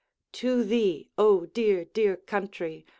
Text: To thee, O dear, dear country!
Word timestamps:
To 0.31 0.63
thee, 0.63 1.09
O 1.19 1.45
dear, 1.45 1.85
dear 1.85 2.17
country! 2.17 2.87